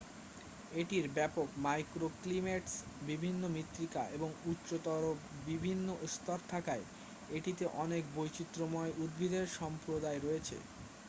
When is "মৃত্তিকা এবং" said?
3.47-4.29